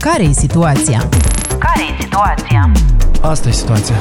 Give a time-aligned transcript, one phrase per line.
[0.00, 1.08] Care e situația?
[1.58, 2.72] Care e situația?
[3.20, 3.94] Asta e situația.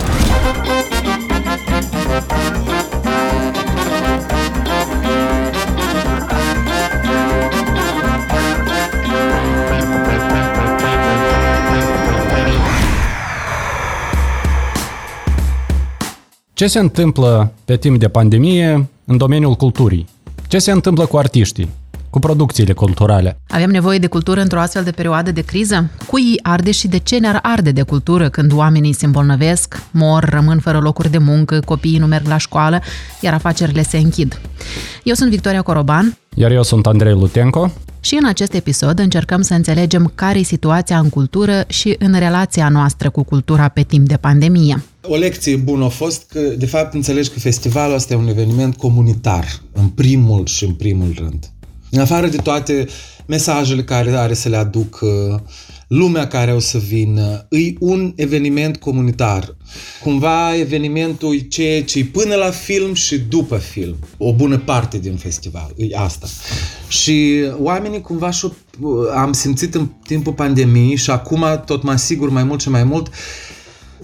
[16.53, 20.07] Ce se întâmplă pe timp de pandemie în domeniul culturii?
[20.47, 21.69] Ce se întâmplă cu artiștii?
[22.09, 23.39] Cu producțiile culturale?
[23.47, 25.89] Avem nevoie de cultură într-o astfel de perioadă de criză?
[26.07, 30.59] Cui arde și de ce ne-ar arde de cultură când oamenii se îmbolnăvesc, mor, rămân
[30.59, 32.81] fără locuri de muncă, copiii nu merg la școală,
[33.21, 34.41] iar afacerile se închid?
[35.03, 36.17] Eu sunt Victoria Coroban.
[36.35, 37.71] Iar eu sunt Andrei Lutenco.
[38.01, 42.69] Și în acest episod încercăm să înțelegem care e situația în cultură și în relația
[42.69, 44.83] noastră cu cultura pe timp de pandemie.
[45.03, 48.75] O lecție bună a fost că, de fapt, înțelegi că festivalul ăsta e un eveniment
[48.75, 51.49] comunitar, în primul și în primul rând.
[51.91, 52.87] În afară de toate
[53.25, 54.99] mesajele care are să le aduc
[55.87, 59.55] lumea care o să vină, e un eveniment comunitar.
[60.03, 63.95] Cumva evenimentul e ceea ce până la film și după film.
[64.17, 66.27] O bună parte din festival, e asta.
[66.87, 68.51] Și oamenii cumva și
[69.15, 73.09] am simțit în timpul pandemiei și acum tot mai sigur mai mult și mai mult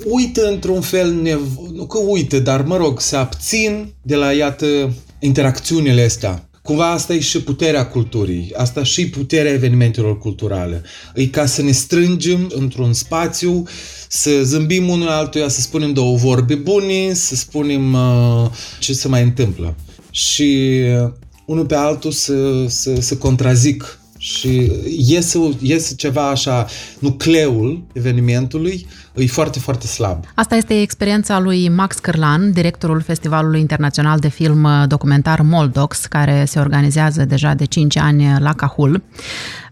[0.06, 4.94] uită într-un fel, nevo- nu că uită, dar mă rog, se abțin de la, iată,
[5.20, 10.82] interacțiunile astea Cumva asta e și puterea culturii, asta și puterea evenimentelor culturale.
[11.14, 13.64] E ca să ne strângem într-un spațiu,
[14.08, 18.50] să zâmbim unul altuia, să spunem două vorbe bune, să spunem uh,
[18.80, 19.76] ce se mai întâmplă.
[20.12, 21.12] Și uh,
[21.46, 26.66] unul pe altul să, să, să contrazic și iese, iese ceva așa,
[27.00, 30.24] nucleul evenimentului e foarte, foarte slab.
[30.36, 36.46] Asta este experiența lui Max Cârlan, directorul Festivalului Internațional de Film uh, Documentar Moldox, care
[36.46, 39.04] se organizează deja de 5 ani la Cahul.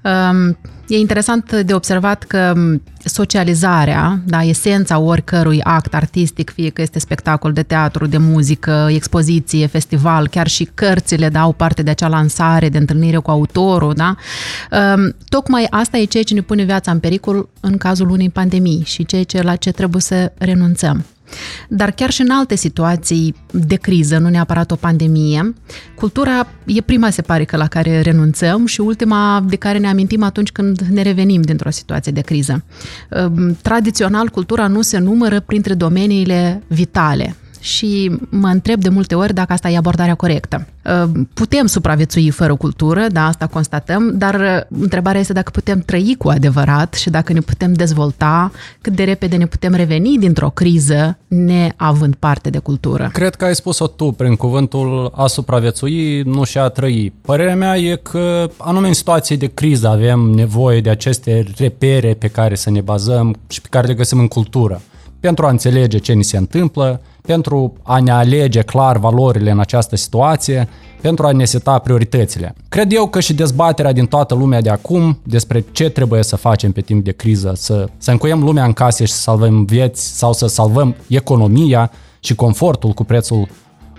[0.04, 2.54] Um, e interesant de observat că
[3.04, 9.68] socializarea, da, esența oricărui act artistic, fie că este spectacol de teatru, de muzică, expoziție,
[9.68, 14.16] festival, chiar și cărțile dau parte de acea lansare, de întâlnire cu autorul, da?
[14.96, 18.82] Um, tocmai asta e ceea ce ne pune viața în pericol în cazul unei pandemii
[18.86, 21.06] și ceea ce la ce trebuie să renunțăm.
[21.68, 25.54] Dar chiar și în alte situații de criză, nu neapărat o pandemie,
[25.96, 30.24] cultura e prima, se pare că la care renunțăm și ultima de care ne amintim
[30.24, 32.64] atunci când ne revenim dintr-o situație de criză.
[33.10, 39.34] Ehm, tradițional, cultura nu se numără printre domeniile vitale și mă întreb de multe ori
[39.34, 40.68] dacă asta e abordarea corectă.
[40.86, 46.16] Uh, putem supraviețui fără cultură, da, asta constatăm, dar uh, întrebarea este dacă putem trăi
[46.18, 51.18] cu adevărat și dacă ne putem dezvolta, cât de repede ne putem reveni dintr-o criză
[51.28, 53.10] neavând parte de cultură.
[53.14, 57.14] Cred că ai spus-o tu prin cuvântul a supraviețui, nu și a trăi.
[57.22, 62.28] Părerea mea e că anume în situații de criză avem nevoie de aceste repere pe
[62.28, 64.82] care să ne bazăm și pe care le găsim în cultură
[65.20, 69.96] pentru a înțelege ce ni se întâmplă, pentru a ne alege clar valorile în această
[69.96, 70.68] situație,
[71.02, 72.56] pentru a ne seta prioritățile.
[72.70, 76.72] Cred eu că și dezbaterea din toată lumea de acum despre ce trebuie să facem
[76.72, 80.34] pe timp de criză, să, să încuiem lumea în case și să salvăm vieți sau
[80.34, 83.48] să salvăm economia și confortul cu prețul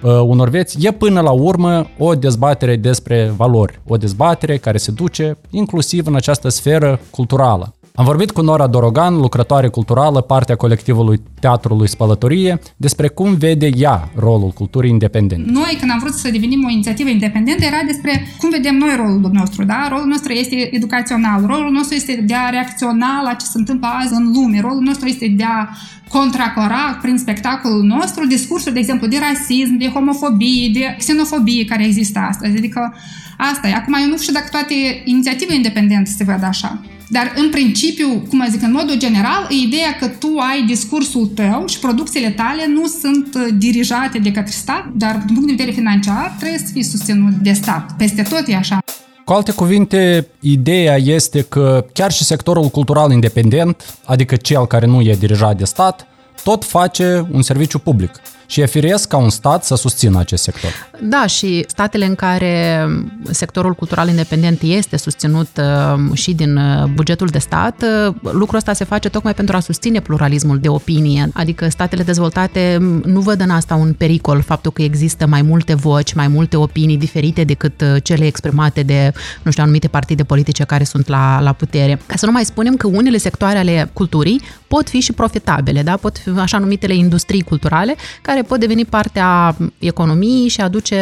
[0.03, 4.91] uh, unor vieți, e până la urmă o dezbatere despre valori, o dezbatere care se
[4.91, 7.74] duce inclusiv în această sferă culturală.
[7.97, 14.11] Am vorbit cu Nora Dorogan, lucrătoare culturală, partea colectivului Teatrului Spălătorie, despre cum vede ea
[14.17, 15.51] rolul culturii independente.
[15.51, 19.31] Noi, când am vrut să devenim o inițiativă independentă, era despre cum vedem noi rolul
[19.33, 19.65] nostru.
[19.65, 19.87] Da?
[19.89, 24.15] Rolul nostru este educațional, rolul nostru este de a reacționa la ce se întâmplă azi
[24.15, 25.69] în lume, rolul nostru este de a
[26.09, 32.19] contracora prin spectacolul nostru discursuri, de exemplu, de rasism, de homofobie, de xenofobie care există
[32.19, 32.57] astăzi.
[32.57, 32.95] Adică
[33.39, 33.75] asta e.
[33.75, 34.75] Acum eu nu știu dacă toate
[35.05, 36.81] inițiative independente se văd așa.
[37.17, 41.67] Dar, în principiu, cum zic, în modul general, e ideea că tu ai discursul tău
[41.67, 45.77] și producțiile tale nu sunt uh, dirijate de către stat, dar, din punct de vedere
[45.77, 47.91] financiar, trebuie să fie susținut de stat.
[47.99, 48.79] Peste tot e așa.
[49.25, 55.01] Cu alte cuvinte, ideea este că chiar și sectorul cultural independent, adică cel care nu
[55.01, 56.07] e dirijat de stat,
[56.43, 58.11] tot face un serviciu public
[58.47, 60.71] și e firesc ca un stat să susțină acest sector.
[61.01, 62.87] Da, și statele în care
[63.31, 68.73] sectorul cultural independent este susținut uh, și din uh, bugetul de stat, uh, lucrul ăsta
[68.73, 71.29] se face tocmai pentru a susține pluralismul de opinie.
[71.33, 75.75] Adică statele dezvoltate um, nu văd în asta un pericol, faptul că există mai multe
[75.75, 79.13] voci, mai multe opinii diferite decât cele exprimate de,
[79.43, 82.01] nu știu, anumite partide politice care sunt la, la putere.
[82.07, 85.97] Ca să nu mai spunem că unele sectoare ale culturii pot fi și profitabile, da?
[85.97, 90.97] pot fi așa numitele industrii culturale, care care pot deveni parte a economiei și aduce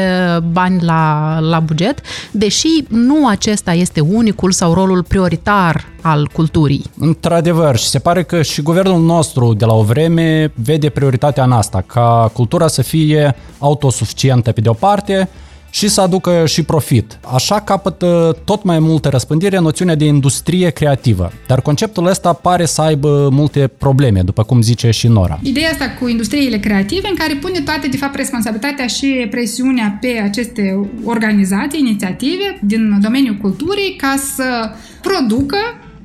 [0.53, 2.01] bani la, la buget,
[2.31, 6.85] deși nu acesta este unicul sau rolul prioritar al culturii.
[6.99, 11.53] Într-adevăr, și se pare că și guvernul nostru de la o vreme vede prioritatea în
[11.53, 15.29] asta, ca cultura să fie autosuficientă pe de o parte,
[15.75, 17.19] și să aducă și profit.
[17.35, 21.33] Așa capătă tot mai multă răspândire noțiunea de industrie creativă.
[21.47, 25.39] Dar conceptul ăsta pare să aibă multe probleme, după cum zice și Nora.
[25.43, 30.21] Ideea asta cu industriile creative, în care pune toate, de fapt, responsabilitatea și presiunea pe
[30.25, 34.71] aceste organizații, inițiative din domeniul culturii ca să
[35.03, 35.57] producă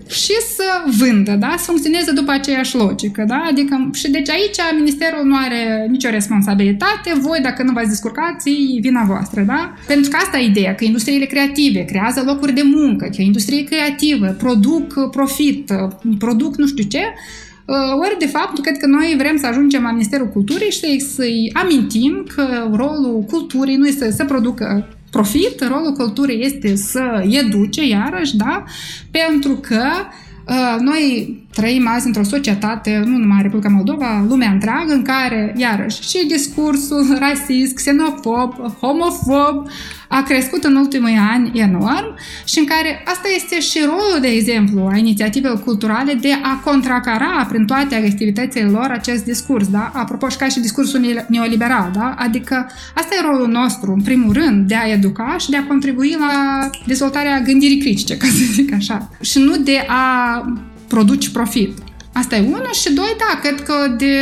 [0.10, 0.64] și să
[0.98, 1.56] vândă, da?
[1.58, 3.24] să funcționeze după aceeași logică.
[3.28, 3.46] Da?
[3.50, 8.80] Adică, și deci aici Ministerul nu are nicio responsabilitate, voi dacă nu v-ați descurcat, e
[8.82, 9.42] vina voastră.
[9.42, 9.74] Da?
[9.88, 14.28] Pentru că asta e ideea, că industriile creative creează locuri de muncă, că industrie creativă
[14.28, 15.72] produc profit,
[16.20, 17.02] produc nu știu ce,
[18.00, 22.26] ori, de fapt, cred că noi vrem să ajungem la Ministerul Culturii și să-i amintim
[22.36, 28.64] că rolul culturii nu este să producă profit, rolul culturii este să educe, iarăși, da?
[29.12, 29.84] Pentru că
[30.48, 36.10] uh, noi trăim azi într-o societate, nu numai Republica Moldova, lumea întreagă, în care, iarăși,
[36.10, 39.68] și discursul rasist, xenofob, homofob
[40.08, 42.16] a crescut în ultimii ani enorm
[42.46, 47.46] și în care asta este și rolul, de exemplu, a inițiativelor culturale de a contracara
[47.50, 49.92] prin toate activitățile lor acest discurs, da?
[49.94, 52.16] Apropo, și ca și discursul neoliberal, da?
[52.18, 56.16] Adică asta e rolul nostru, în primul rând, de a educa și de a contribui
[56.20, 59.10] la dezvoltarea gândirii critice, ca să zic așa.
[59.22, 60.42] Și nu de a
[60.88, 61.78] produci profit.
[62.14, 64.16] Asta e unul și doi, da, cred că de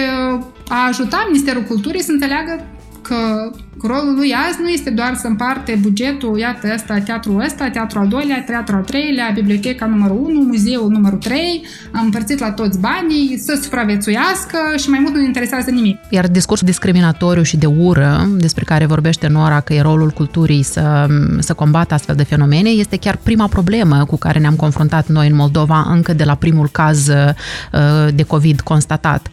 [0.68, 2.68] a ajuta Ministerul Culturii să înțeleagă
[3.02, 3.52] că
[3.82, 8.08] rolul lui azi nu este doar să împarte bugetul, iată ăsta, teatrul ăsta, teatrul al
[8.08, 13.38] doilea, teatrul al treilea, biblioteca numărul 1, muzeul numărul 3, am împărțit la toți banii,
[13.38, 16.00] să supraviețuiască și mai mult nu interesează nimic.
[16.10, 21.08] Iar discursul discriminatoriu și de ură, despre care vorbește Nora că e rolul culturii să,
[21.40, 25.36] să combată astfel de fenomene, este chiar prima problemă cu care ne-am confruntat noi în
[25.36, 29.28] Moldova încă de la primul caz uh, de COVID constatat.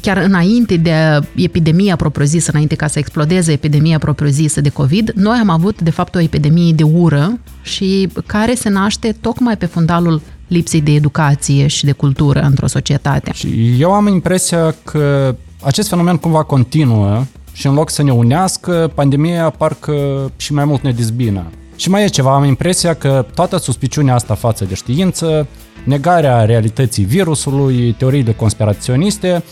[0.00, 5.38] Chiar înainte de epidemia propriu-zisă, înainte ca să explodeze epidemia epidemia propriu-zisă de COVID, noi
[5.40, 10.20] am avut, de fapt, o epidemie de ură și care se naște tocmai pe fundalul
[10.48, 13.32] lipsei de educație și de cultură într-o societate.
[13.32, 18.90] Și eu am impresia că acest fenomen cumva continuă și în loc să ne unească,
[18.94, 19.94] pandemia parcă
[20.36, 21.44] și mai mult ne dezbină.
[21.76, 25.46] Și mai e ceva, am impresia că toată suspiciunea asta față de știință,
[25.84, 29.42] negarea realității virusului, teoriile conspiraționiste,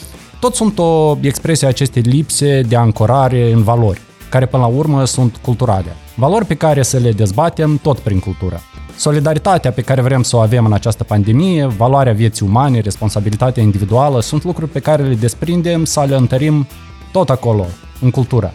[0.40, 4.00] tot sunt o expresie a acestei lipse de ancorare în valori
[4.32, 5.96] care până la urmă sunt culturale.
[6.14, 8.60] Valori pe care să le dezbatem tot prin cultură.
[8.96, 14.20] Solidaritatea pe care vrem să o avem în această pandemie, valoarea vieții umane, responsabilitatea individuală,
[14.20, 16.66] sunt lucruri pe care le desprindem să le întărim
[17.12, 17.66] tot acolo,
[18.00, 18.52] în cultură.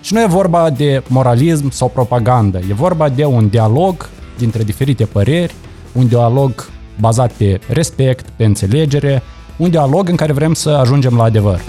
[0.00, 5.04] Și nu e vorba de moralism sau propagandă, e vorba de un dialog dintre diferite
[5.04, 5.54] păreri,
[5.92, 6.68] un dialog
[7.00, 9.22] bazat pe respect, pe înțelegere,
[9.56, 11.60] un dialog în care vrem să ajungem la adevăr.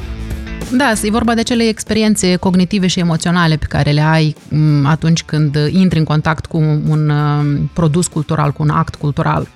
[0.71, 5.23] Da, e vorba de acele experiențe cognitive și emoționale pe care le ai mm, atunci
[5.23, 6.57] când intri în contact cu
[6.87, 9.47] un mm, produs cultural, cu un act cultural.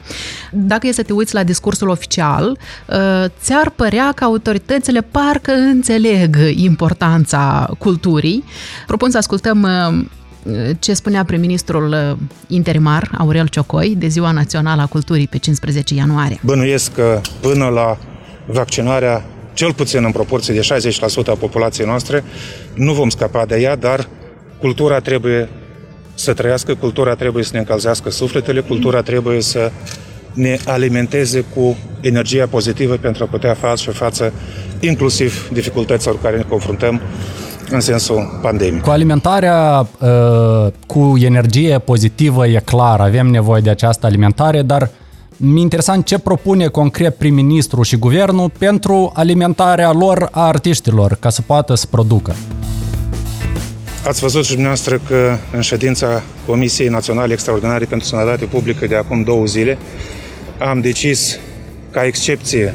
[0.51, 6.37] Dacă e să te uiți la discursul oficial, uh, ți-ar părea că autoritățile parcă înțeleg
[6.55, 8.43] importanța culturii.
[8.87, 12.17] Propun să ascultăm uh, ce spunea prim-ministrul uh,
[12.47, 16.39] interimar, Aurel Ciocoi, de Ziua Națională a Culturii pe 15 ianuarie.
[16.43, 17.97] Bănuiesc că până la
[18.45, 19.25] vaccinarea
[19.59, 20.67] cel puțin în proporție de
[21.23, 22.23] 60% a populației noastre,
[22.73, 24.07] nu vom scapa de ea, dar
[24.59, 25.49] cultura trebuie
[26.13, 29.71] să trăiască, cultura trebuie să ne încălzească sufletele, cultura trebuie să
[30.33, 34.33] ne alimenteze cu energia pozitivă pentru a putea face față
[34.79, 37.01] inclusiv dificultăților cu care ne confruntăm
[37.69, 38.81] în sensul pandemiei.
[38.81, 44.89] Cu alimentarea uh, cu energie pozitivă e clar, avem nevoie de această alimentare, dar mi
[45.55, 51.75] interesant ce propune concret prim-ministru și guvernul pentru alimentarea lor a artiștilor, ca să poată
[51.75, 52.35] să producă.
[54.05, 59.23] Ați văzut și dumneavoastră că în ședința Comisiei Naționale Extraordinare pentru Sănătate Publică de acum
[59.23, 59.77] două zile
[60.59, 61.39] am decis
[61.91, 62.73] ca excepție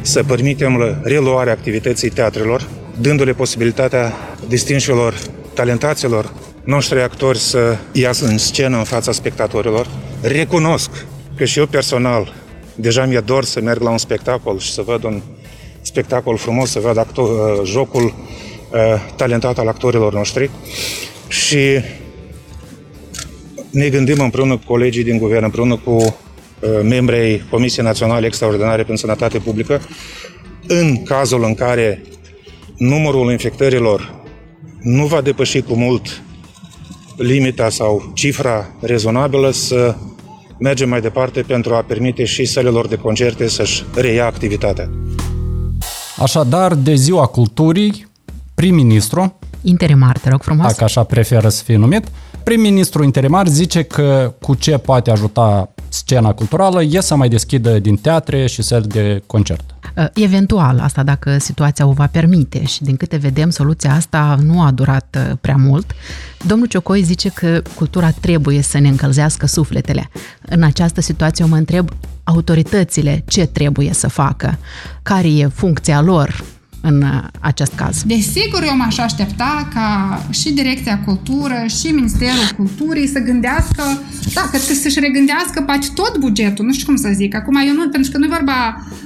[0.00, 2.68] să permitem reluarea activității teatrelor,
[3.00, 4.12] dându-le posibilitatea
[4.48, 5.14] distinșilor
[5.54, 6.32] talentaților
[6.64, 9.86] noștri actori să iasă în scenă în fața spectatorilor.
[10.20, 10.90] Recunosc
[11.36, 12.34] că și eu personal
[12.74, 15.22] deja mi-e dor să merg la un spectacol și să văd un
[15.80, 20.50] spectacol frumos, să văd actor, uh, jocul uh, talentat al actorilor noștri.
[21.28, 21.80] Și
[23.70, 26.14] ne gândim împreună cu colegii din guvern, împreună cu uh,
[26.82, 29.80] membrii Comisiei Naționale Extraordinare pentru Sănătate Publică,
[30.66, 32.02] în cazul în care
[32.76, 34.24] numărul infectărilor
[34.80, 36.22] nu va depăși cu mult
[37.16, 39.96] limita sau cifra rezonabilă să
[40.58, 44.90] mergem mai departe pentru a permite și sălilor de concerte să-și reia activitatea.
[46.18, 48.06] Așadar, de ziua culturii,
[48.54, 50.66] prim-ministru, Interimar, te rog frumos.
[50.66, 52.04] dacă așa preferă să fie numit,
[52.42, 57.96] prim-ministru interimar zice că cu ce poate ajuta scena culturală e să mai deschidă din
[57.96, 59.75] teatre și săli de concert.
[59.96, 64.62] Uh, Eventual, asta dacă situația o va permite și din câte vedem, soluția asta nu
[64.62, 65.90] a durat uh, prea mult.
[66.46, 70.10] Domnul Ciocoi zice că cultura trebuie să ne încălzească sufletele.
[70.42, 71.90] În această situație eu mă întreb
[72.24, 74.58] autoritățile ce trebuie să facă,
[75.02, 76.44] care e funcția lor
[76.80, 78.02] în uh, acest caz.
[78.02, 83.82] Desigur, eu m-aș aștepta ca și Direcția Cultură și Ministerul Culturii să gândească,
[84.34, 87.34] da, cred că să-și regândească poate tot bugetul, nu știu cum să zic.
[87.34, 89.05] Acum eu nu, pentru că nu e vorba, uh,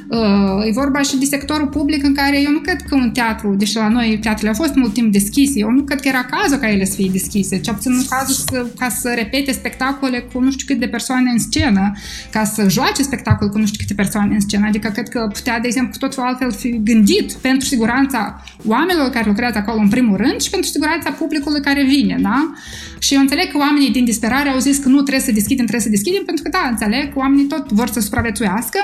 [0.66, 3.76] e vorba și de sectorul public în care eu nu cred că un teatru, deși
[3.76, 6.70] la noi teatrele au fost mult timp deschise, eu nu cred că era cazul ca
[6.70, 10.50] ele să fie deschise, ce puțin în cazul să, ca să repete spectacole cu nu
[10.50, 11.92] știu câte persoane în scenă,
[12.30, 14.66] ca să joace spectacol cu nu știu câte persoane în scenă.
[14.66, 19.26] Adică cred că putea, de exemplu, cu totul altfel fi gândit pentru siguranța oamenilor care
[19.26, 22.52] lucrează acolo în primul rând și pentru siguranța publicului care vine, da?
[22.98, 25.86] Și eu înțeleg că oamenii din disperare au zis că nu trebuie să deschidem, trebuie
[25.88, 28.78] să deschidem, pentru că da, înțeleg că oamenii tot vor să supraviețuiască,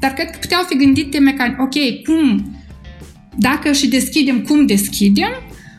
[0.00, 1.56] dar cred că puteau fi gândite mecan...
[1.60, 1.74] ok,
[2.04, 2.56] cum,
[3.36, 5.30] dacă și deschidem, cum deschidem,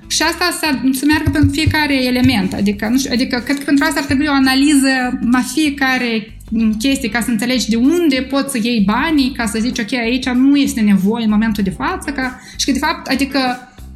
[0.08, 2.54] și asta să, să meargă pentru fiecare element.
[2.54, 6.38] Adică, nu știu, adică cred că pentru asta ar trebui o analiză la fiecare
[6.80, 10.30] chestie ca să înțelegi de unde poți să iei banii, ca să zici, ok, aici
[10.30, 13.40] nu este nevoie în momentul de față, ca, și că de fapt, adică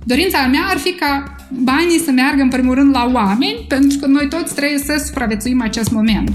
[0.04, 4.08] dorința mea ar fi ca banii să meargă în primul rând la oameni, pentru că
[4.08, 6.32] noi toți trebuie să supraviețuim acest moment.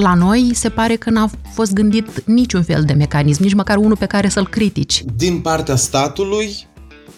[0.00, 3.96] La noi se pare că n-a fost gândit niciun fel de mecanism, nici măcar unul
[3.96, 5.04] pe care să-l critici.
[5.16, 6.66] Din partea statului,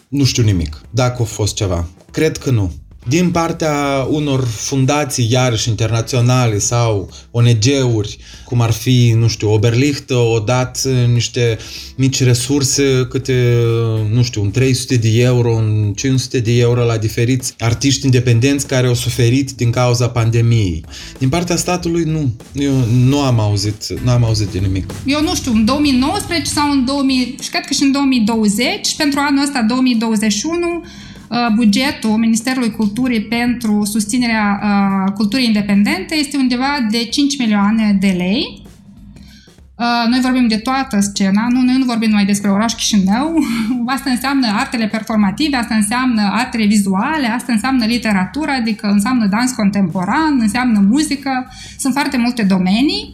[0.08, 1.88] nu știu nimic, dacă a fost ceva.
[2.10, 2.72] Cred că nu.
[3.10, 10.38] Din partea unor fundații, iarăși internaționale sau ONG-uri, cum ar fi, nu știu, Oberlicht, o
[10.38, 11.58] dat niște
[11.96, 13.54] mici resurse, câte,
[14.12, 18.86] nu știu, un 300 de euro, un 500 de euro la diferiți artiști independenți care
[18.86, 20.84] au suferit din cauza pandemiei.
[21.18, 22.32] Din partea statului, nu.
[22.52, 22.72] Eu
[23.06, 24.94] nu am auzit, nu am auzit de nimic.
[25.06, 29.20] Eu nu știu, în 2019 sau în 2000, și cred că și în 2020, pentru
[29.20, 30.84] anul ăsta 2021,
[31.54, 38.62] bugetul Ministerului Culturii pentru susținerea uh, culturii independente este undeva de 5 milioane de lei.
[39.80, 43.38] Uh, noi vorbim de toată scena, nu, noi nu vorbim numai despre oraș Chișinău.
[43.94, 50.38] Asta înseamnă artele performative, asta înseamnă artele vizuale, asta înseamnă literatură, adică înseamnă dans contemporan,
[50.40, 51.48] înseamnă muzică.
[51.78, 53.10] Sunt foarte multe domenii.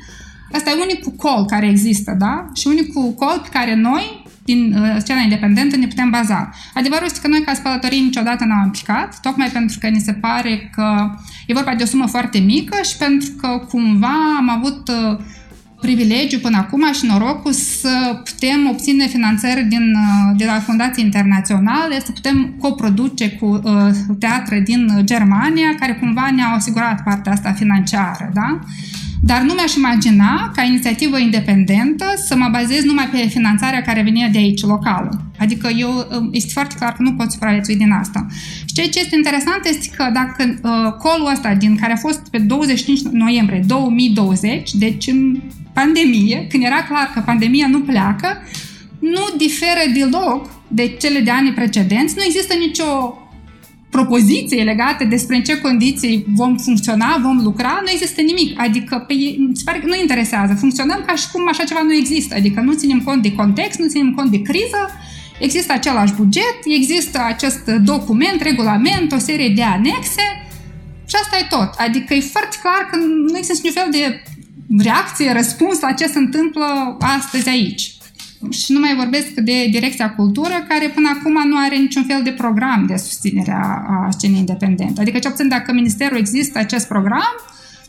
[0.53, 2.47] Asta e unicul col care există, da?
[2.55, 6.50] Și unicul col pe care noi, din uh, scena independentă ne putem baza.
[6.75, 10.71] Adevărul este că noi ca spălătorii niciodată n-am aplicat, tocmai pentru că ni se pare
[10.75, 11.11] că
[11.47, 15.19] e vorba de o sumă foarte mică și pentru că cumva am avut uh,
[15.81, 22.00] privilegiu până acum și norocul să putem obține finanțări din, uh, de la fundații internaționale,
[22.05, 23.88] să putem coproduce cu uh,
[24.19, 28.59] teatre din Germania, care cumva ne-au asigurat partea asta financiară, da?
[29.26, 34.28] Dar nu mi-aș imagina, ca inițiativă independentă, să mă bazez numai pe finanțarea care venia
[34.28, 35.21] de aici, locală.
[35.38, 38.26] Adică eu, este foarte clar că nu pot supraviețui din asta.
[38.64, 42.28] Și ceea ce este interesant este că dacă uh, colul ăsta, din care a fost
[42.30, 45.40] pe 25 noiembrie 2020, deci în
[45.73, 48.28] pandemie, când era clar că pandemia nu pleacă,
[48.99, 53.18] nu diferă deloc de cele de ani precedenți, nu există nicio
[53.99, 58.61] propoziție legate despre în ce condiții vom funcționa, vom lucra, nu există nimic.
[58.61, 60.55] Adică, pe ei, se pare că nu interesează.
[60.55, 62.35] Funcționăm ca și cum așa ceva nu există.
[62.35, 64.83] Adică nu ținem cont de context, nu ținem cont de criză,
[65.38, 70.26] există același buget, există acest document, regulament, o serie de anexe
[71.11, 71.71] și asta e tot.
[71.76, 72.97] Adică e foarte clar că
[73.31, 74.23] nu există niciun fel de
[74.83, 77.96] reacție, răspuns la ce se întâmplă astăzi aici.
[78.50, 82.31] Și nu mai vorbesc de Direcția Cultură, care până acum nu are niciun fel de
[82.31, 83.67] program de susținere a,
[84.07, 85.00] a scenei independente.
[85.00, 87.35] Adică, ce puțin dacă Ministerul există acest program,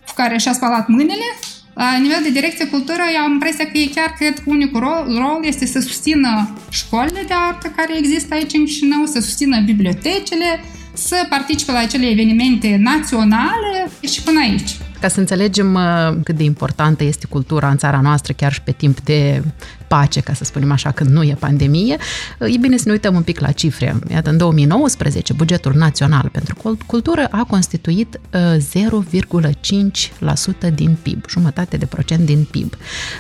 [0.08, 1.30] cu care și-a spălat mâinile,
[1.74, 5.06] la nivel de direcție cultură, eu am impresia că e chiar cred că unicul rol,
[5.18, 10.60] rol este să susțină școlile de artă care există aici în Chișinău, să susțină bibliotecile,
[10.94, 14.78] să participe la acele evenimente naționale și până aici.
[15.00, 18.72] Ca să înțelegem uh, cât de importantă este cultura în țara noastră, chiar și pe
[18.72, 19.44] timp de
[19.88, 21.98] pace, ca să spunem așa, când nu e pandemie,
[22.40, 24.00] e bine să ne uităm un pic la cifre.
[24.12, 32.26] Iată, în 2019, bugetul național pentru cultură a constituit 0,5% din PIB, jumătate de procent
[32.26, 32.74] din PIB,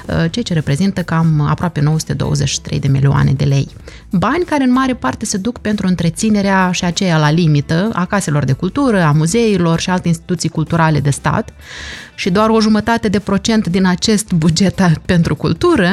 [0.07, 3.67] ceea ce reprezintă cam aproape 923 de milioane de lei.
[4.11, 8.43] Bani care în mare parte se duc pentru întreținerea și aceea la limită a caselor
[8.43, 11.53] de cultură, a muzeilor și alte instituții culturale de stat
[12.19, 15.89] și doar o jumătate de procent din acest buget pentru cultură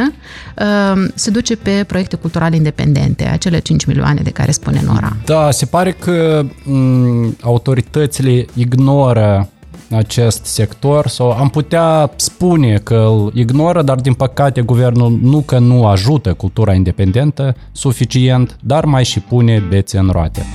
[0.59, 5.17] uh, se duce pe proiecte culturale independente, acele 5 milioane de care spune Nora.
[5.25, 9.49] Da, se pare că m- autoritățile ignoră
[9.91, 15.59] acest sector sau am putea spune că îl ignoră, dar din păcate guvernul nu că
[15.59, 20.47] nu ajută cultura independentă suficient, dar mai și pune bețe în roate.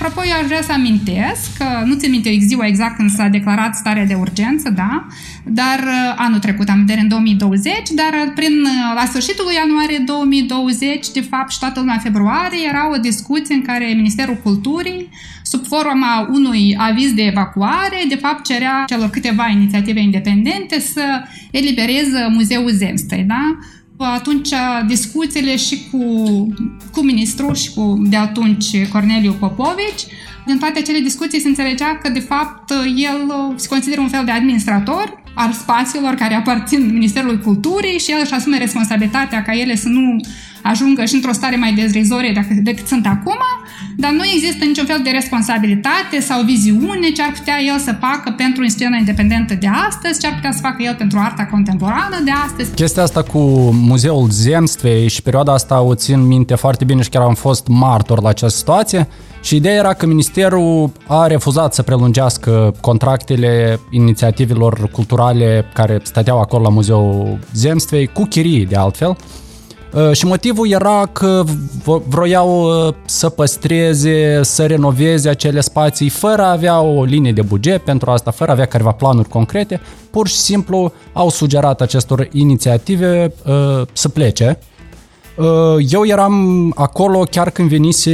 [0.00, 3.74] Apropo, eu aș vrea să amintesc că nu țin minte ziua exact când s-a declarat
[3.74, 5.06] starea de urgență, da,
[5.44, 9.54] dar uh, anul trecut, am vedere în 2020, dar uh, prin, uh, la sfârșitul lui
[9.54, 15.08] ianuarie 2020, de fapt, și toată luna februarie, era o discuție în care Ministerul Culturii,
[15.42, 22.26] sub forma unui aviz de evacuare, de fapt cerea celor câteva inițiative independente să elibereze
[22.30, 23.58] Muzeul Zemstei, da?
[24.04, 24.48] Atunci
[24.86, 25.98] discuțiile și cu,
[26.92, 30.06] cu ministrul și cu de atunci Corneliu Popovici,
[30.46, 34.30] din toate acele discuții se înțelegea că de fapt el se consideră un fel de
[34.30, 39.88] administrator al spațiilor care aparțin Ministerului Culturii și el își asume responsabilitatea ca ele să
[39.88, 40.16] nu
[40.62, 43.38] ajungă și într-o stare mai dezrizorie decât sunt acum,
[43.96, 48.34] dar nu există niciun fel de responsabilitate sau viziune ce ar putea el să facă
[48.36, 52.30] pentru scena independentă de astăzi, ce ar putea să facă el pentru arta contemporană de
[52.46, 52.74] astăzi.
[52.74, 53.38] Chestia asta cu
[53.72, 58.22] Muzeul Zemstvei și perioada asta o țin minte foarte bine și chiar am fost martor
[58.22, 59.08] la această situație.
[59.42, 66.62] Și ideea era că ministerul a refuzat să prelungească contractele inițiativelor culturale care stăteau acolo
[66.62, 69.47] la Muzeul Zemstvei, cu chirii de altfel, Uh,
[70.12, 71.44] și motivul era că
[72.08, 77.82] vroiau uh, să păstreze, să renoveze acele spații fără a avea o linie de buget
[77.84, 79.80] pentru asta, fără a avea careva planuri concrete,
[80.10, 84.58] pur și simplu au sugerat acestor inițiative uh, să plece.
[85.88, 88.10] Eu eram acolo chiar când venise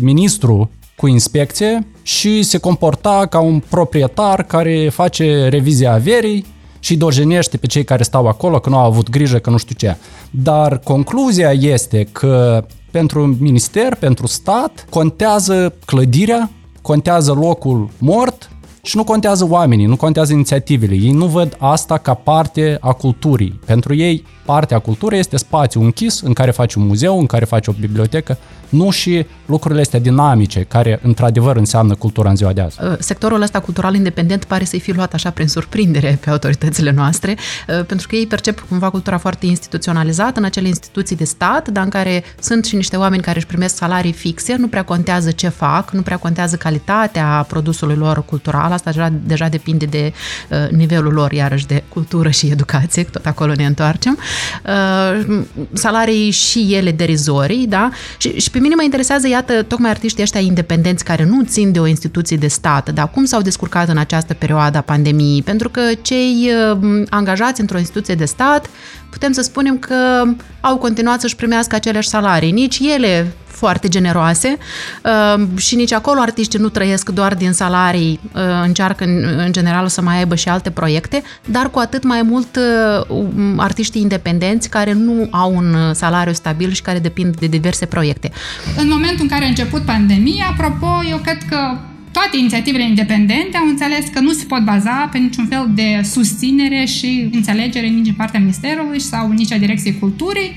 [0.00, 6.46] ministru cu inspecție și se comporta ca un proprietar care face revizia averii
[6.78, 9.74] și dojenește pe cei care stau acolo că nu au avut grijă, că nu știu
[9.78, 9.96] ce.
[10.30, 16.50] Dar concluzia este că pentru minister, pentru stat, contează clădirea,
[16.82, 18.50] contează locul mort
[18.82, 20.94] și nu contează oamenii, nu contează inițiativele.
[20.94, 23.60] Ei nu văd asta ca parte a culturii.
[23.64, 27.66] Pentru ei, partea culturii este spațiu închis în care faci un muzeu, în care faci
[27.66, 32.78] o bibliotecă, nu și lucrurile astea dinamice, care într-adevăr înseamnă cultura în ziua de azi.
[32.82, 37.36] Uh, sectorul ăsta cultural independent pare să-i fi luat așa prin surprindere pe autoritățile noastre,
[37.68, 41.84] uh, pentru că ei percep cumva cultura foarte instituționalizată în acele instituții de stat, dar
[41.84, 45.48] în care sunt și niște oameni care își primesc salarii fixe, nu prea contează ce
[45.48, 50.12] fac, nu prea contează calitatea produsului lor cultural, asta deja, deja depinde de
[50.50, 54.18] uh, nivelul lor, iarăși, de cultură și educație, tot acolo ne întoarcem.
[55.72, 57.90] Salarii și ele derizorii, da?
[58.16, 61.80] Și, și pe mine mă interesează, iată, tocmai artiștii ăștia independenți care nu țin de
[61.80, 65.42] o instituție de stat, dar cum s-au descurcat în această perioadă a pandemiei?
[65.42, 68.70] Pentru că cei uh, angajați într-o instituție de stat,
[69.10, 70.22] putem să spunem că
[70.60, 72.50] au continuat să-și primească aceleași salarii.
[72.50, 74.56] Nici ele foarte generoase
[75.04, 79.04] uh, și nici acolo artiștii nu trăiesc doar din salarii, uh, încearcă
[79.44, 82.58] în general să mai aibă și alte proiecte, dar cu atât mai mult
[83.08, 88.32] um, artiștii independenți care nu au un salariu stabil și care depind de diverse proiecte.
[88.76, 91.78] În momentul în care a început pandemia, apropo, eu cred că
[92.18, 96.84] toate inițiativele independente au înțeles că nu se pot baza pe niciun fel de susținere
[96.84, 100.52] și înțelegere nici din partea Ministerului sau nici a Direcției Culturii,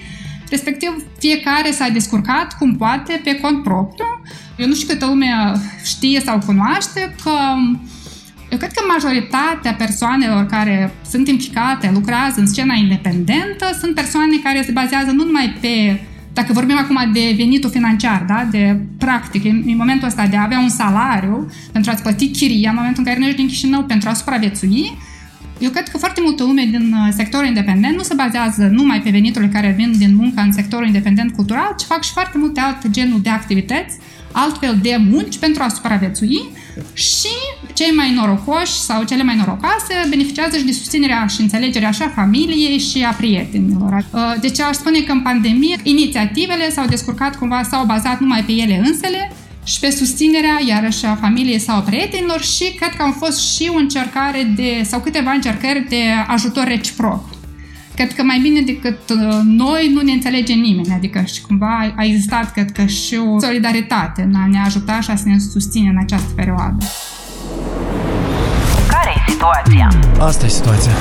[0.50, 4.06] Respectiv, fiecare s-a descurcat cum poate pe cont propriu.
[4.58, 5.28] Eu nu știu câtă lume
[5.84, 7.32] știe sau cunoaște că
[8.52, 14.64] eu cred că majoritatea persoanelor care sunt implicate, lucrează în scena independentă, sunt persoane care
[14.64, 16.02] se bazează nu numai pe,
[16.34, 18.48] dacă vorbim acum de venitul financiar, da?
[18.52, 22.70] de practic, în, în momentul ăsta de a avea un salariu pentru a-ți plăti chiria,
[22.70, 24.98] în momentul în care mergi din Chișinău pentru a supraviețui,
[25.60, 29.10] eu cred că foarte multă lume din uh, sectorul independent nu se bazează numai pe
[29.10, 32.90] veniturile care vin din munca în sectorul independent cultural, ci fac și foarte multe alte
[32.90, 33.98] genuri de activități,
[34.32, 36.42] altfel de munci pentru a supraviețui
[36.94, 37.36] și
[37.74, 42.10] cei mai norocoși sau cele mai norocoase beneficiază și de susținerea și înțelegerea și a
[42.10, 44.06] familiei și a prietenilor.
[44.12, 48.52] Uh, deci aș spune că în pandemie inițiativele s-au descurcat cumva, s-au bazat numai pe
[48.52, 49.32] ele însele,
[49.64, 53.78] și pe susținerea, iarăși, a familiei sau prietenilor și cred că au fost și o
[53.78, 57.24] încercare de, sau câteva încercări de ajutor reciproc.
[57.96, 62.04] Cred că mai bine decât uh, noi nu ne înțelege nimeni, adică și cumva a
[62.04, 65.90] existat, cred că, și o solidaritate în a ne ajuta și a să ne susține
[65.90, 66.86] în această perioadă.
[68.88, 69.90] Care e situația?
[70.20, 70.92] Asta e situația.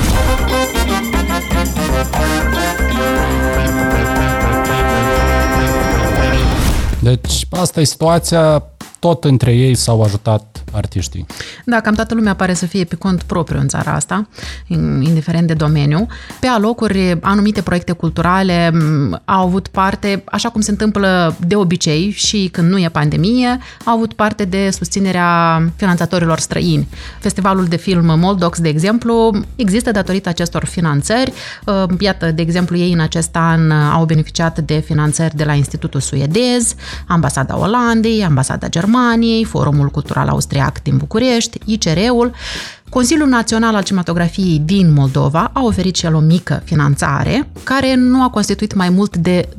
[6.99, 8.63] Deci asta e situația,
[8.99, 11.25] tot între ei s-au ajutat artiștii.
[11.65, 14.27] Da, cam toată lumea pare să fie pe cont propriu în țara asta,
[14.67, 16.07] indiferent de domeniu.
[16.39, 18.71] Pe alocuri, anumite proiecte culturale
[19.25, 23.95] au avut parte, așa cum se întâmplă de obicei și când nu e pandemie, au
[23.95, 26.87] avut parte de susținerea finanțatorilor străini.
[27.19, 31.33] Festivalul de film Moldox, de exemplu, există datorită acestor finanțări.
[31.65, 35.99] Uh, iată, de exemplu, ei în acest an au beneficiat de finanțări de la Institutul
[35.99, 36.75] Suedez,
[37.07, 42.33] Ambasada Olandei, Ambasada Germaniei, Forumul Cultural Austriac Austriac din București, ICR-ul,
[42.91, 48.23] Consiliul Național al Cinematografiei din Moldova a oferit și el o mică finanțare, care nu
[48.23, 49.49] a constituit mai mult de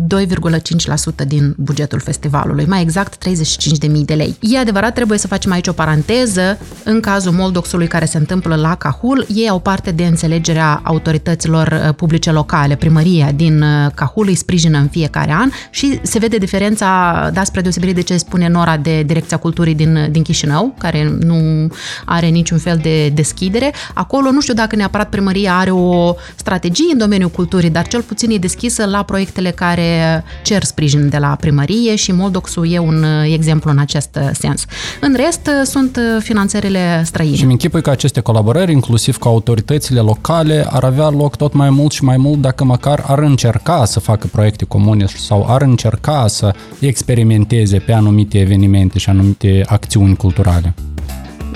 [1.23, 4.37] 2,5% din bugetul festivalului, mai exact 35.000 de lei.
[4.41, 6.59] E adevărat, trebuie să facem aici o paranteză.
[6.85, 11.95] În cazul Moldoxului care se întâmplă la Cahul, ei au parte de înțelegerea autorităților uh,
[11.95, 12.77] publice locale.
[12.77, 17.61] Primăria din uh, Cahul îi sprijină în fiecare an și se vede diferența, da, spre
[17.61, 21.71] deosebire de ce spune Nora de Direcția Culturii din, uh, din Chișinău, care nu
[22.05, 23.73] are niciun fel de, de deschidere.
[23.95, 28.31] Acolo nu știu dacă neapărat primăria are o strategie în domeniul culturii, dar cel puțin
[28.31, 33.33] e deschisă la proiectele care cer sprijin de la primărie și Moldoxul e un uh,
[33.33, 34.65] exemplu în acest uh, sens.
[35.01, 37.37] În rest, uh, sunt finanțările străine.
[37.37, 41.71] Și mi închipui că aceste colaborări, inclusiv cu autoritățile locale, ar avea loc tot mai
[41.71, 46.25] mult și mai mult dacă măcar ar încerca să facă proiecte comune sau ar încerca
[46.29, 50.75] să experimenteze pe anumite evenimente și anumite acțiuni culturale.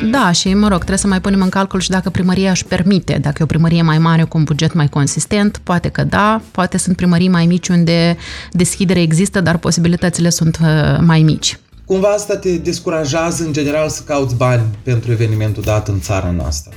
[0.05, 3.19] Da, și mă rog, trebuie să mai punem în calcul și dacă primăria își permite,
[3.21, 6.79] dacă e o primărie mai mare cu un buget mai consistent, poate că da, poate
[6.79, 8.17] sunt primării mai mici unde
[8.53, 11.59] deschidere există, dar posibilitățile sunt uh, mai mici.
[11.85, 16.73] Cumva asta te descurajează în general să cauți bani pentru evenimentul dat în țara noastră.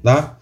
[0.00, 0.38] Da?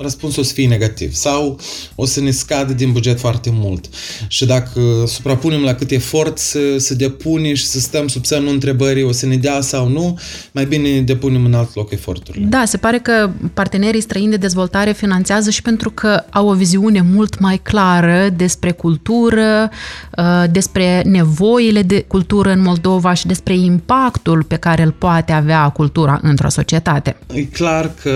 [0.00, 1.58] Răspunsul o să fie negativ sau
[1.94, 3.88] o să ne scadă din buget foarte mult.
[4.28, 9.02] Și dacă suprapunem la cât efort să, să depune și să stăm sub semnul întrebării
[9.02, 10.18] o să ne dea sau nu,
[10.52, 12.46] mai bine depunem în alt loc eforturile.
[12.48, 17.00] Da, se pare că partenerii străini de dezvoltare finanțează și pentru că au o viziune
[17.00, 19.70] mult mai clară despre cultură,
[20.18, 25.68] uh, despre nevoile de cultură în Moldova și despre impactul pe care îl poate avea
[25.68, 27.16] cultura într-o societate.
[27.32, 28.12] E clar că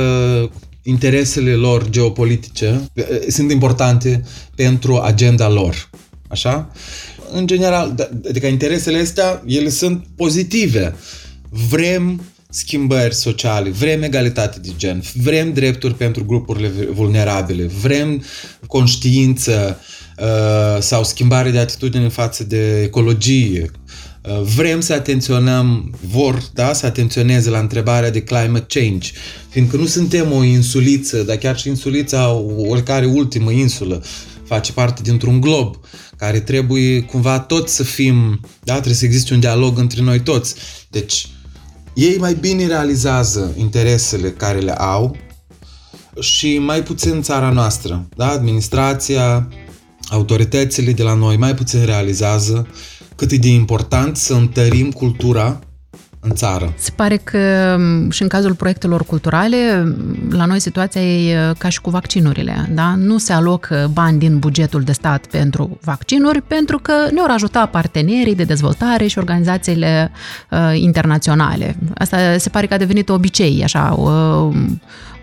[0.85, 4.25] interesele lor geopolitice eh, sunt importante
[4.57, 5.90] pentru agenda lor.
[6.29, 6.70] Așa?
[7.33, 10.94] În general, da, adică interesele astea, ele sunt pozitive.
[11.68, 18.25] Vrem schimbări sociale, vrem egalitate de gen, vrem drepturi pentru grupurile vulnerabile, vrem
[18.66, 19.81] conștiință
[20.18, 23.84] uh, sau schimbare de atitudine față de ecologie, Uh,
[24.56, 29.10] vrem să atenționăm, vor da, să atenționeze la întrebarea de climate change,
[29.48, 32.32] fiindcă nu suntem o insuliță, dar chiar și insulița,
[32.68, 34.02] oricare ultimă insulă,
[34.44, 35.76] face parte dintr-un glob
[36.16, 40.54] care trebuie cumva tot să fim, da, trebuie să existe un dialog între noi toți.
[40.90, 41.28] Deci,
[41.94, 45.16] ei mai bine realizează interesele care le au
[46.20, 48.08] și mai puțin țara noastră.
[48.16, 48.30] Da?
[48.30, 49.48] Administrația,
[50.08, 52.66] autoritățile de la noi mai puțin realizează
[53.16, 55.59] cât e de important să întărim cultura
[56.20, 56.72] în țară.
[56.77, 57.77] Se pare că
[58.11, 59.57] și în cazul proiectelor culturale,
[60.31, 62.70] la noi situația e ca și cu vaccinurile.
[62.74, 62.94] Da?
[62.94, 67.66] Nu se alocă bani din bugetul de stat pentru vaccinuri, pentru că ne vor ajuta
[67.66, 70.11] partenerii de dezvoltare și organizațiile
[70.50, 71.77] uh, internaționale.
[71.94, 74.09] Asta se pare că a devenit obicei, așa, o,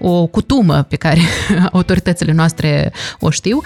[0.01, 1.19] o cutumă pe care
[1.71, 3.61] autoritățile noastre o știu.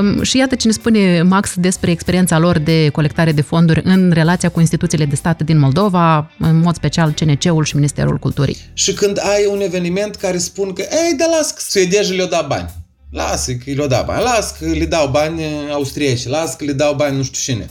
[0.00, 4.10] Um, și iată ce ne spune Max despre experiența lor de colectare de fonduri în
[4.14, 8.56] relația cu instituțiile de stat din Moldova, în mod special CNC-ul și Ministerul Culturii.
[8.72, 12.46] Și când ai un eveniment care spun că, ei, de las că suedejii le-au dat
[12.46, 12.70] bani.
[13.10, 14.22] Lasă că le-au dat bani.
[14.22, 16.26] Las că le dau bani austrieci.
[16.26, 17.70] Las că le dau bani nu știu cine.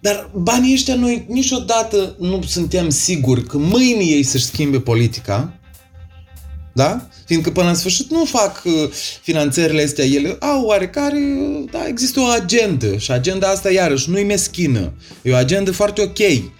[0.00, 5.52] Dar banii ăștia noi niciodată nu suntem siguri că mâine ei să-și schimbe politica
[6.72, 7.06] da?
[7.26, 8.72] Fiindcă până în sfârșit nu fac uh,
[9.22, 11.18] finanțările astea, ele au oarecare,
[11.70, 14.92] da, există o agendă și agenda asta iarăși nu-i meschină.
[15.22, 16.50] E o agendă foarte ok.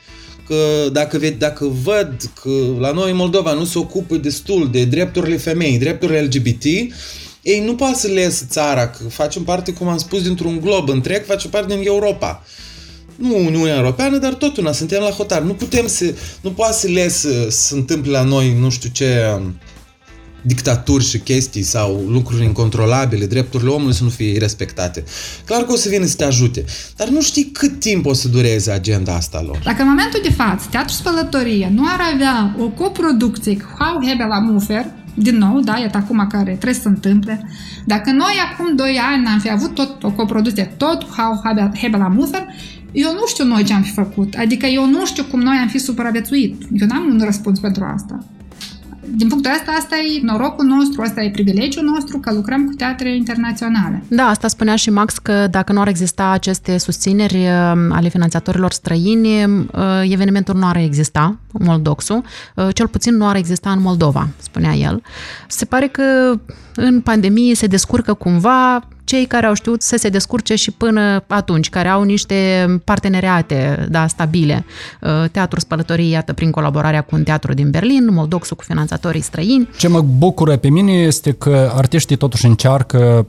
[0.46, 5.36] Că dacă, dacă văd că la noi în Moldova nu se ocupă destul de drepturile
[5.36, 6.64] femei, drepturile LGBT,
[7.42, 11.24] ei nu poate să le țara, că facem parte, cum am spus, dintr-un glob întreg,
[11.24, 12.44] facem parte din Europa
[13.16, 15.42] nu Uniunea Europeană, dar tot una, suntem la hotar.
[15.42, 19.40] Nu putem să, nu poate să le să, să întâmple la noi, nu știu ce,
[20.42, 25.04] dictaturi și chestii sau lucruri incontrolabile, drepturile omului să nu fie respectate.
[25.44, 26.64] Clar că o să vină să te ajute,
[26.96, 29.60] dar nu știi cât timp o să dureze agenda asta lor.
[29.64, 34.24] Dacă în momentul de față Teatru Spălătorie nu ar avea o coproducție cu Hau Hebe
[34.28, 37.48] la Mufer, din nou, da, e acum care trebuie să se întâmple.
[37.86, 41.42] Dacă noi acum 2 ani am fi avut tot o coproducție, tot cu Hau
[41.74, 42.46] Hebe la Mufer,
[42.92, 44.34] eu nu știu noi ce am fi făcut.
[44.34, 46.62] Adică eu nu știu cum noi am fi supraviețuit.
[46.72, 48.24] Eu n-am un răspuns pentru asta
[49.16, 53.14] din punctul ăsta, asta e norocul nostru, asta e privilegiul nostru că lucrăm cu teatre
[53.14, 54.02] internaționale.
[54.08, 58.72] Da, asta spunea și Max că dacă nu ar exista aceste susțineri uh, ale finanțatorilor
[58.72, 59.62] străini, uh,
[60.02, 62.22] evenimentul nu ar exista, Moldoxul,
[62.54, 65.02] uh, cel puțin nu ar exista în Moldova, spunea el.
[65.48, 66.02] Se pare că
[66.74, 71.68] în pandemie se descurcă cumva cei care au știut să se descurce și până atunci,
[71.68, 72.34] care au niște
[72.84, 74.64] parteneriate da, stabile.
[75.00, 79.68] Uh, Teatrul Spălătorii, iată, prin colaborarea cu un teatru din Berlin, Moldoxul cu finanțatorii străini.
[79.76, 83.26] Ce mă bucură pe mine este că artiștii totuși încearcă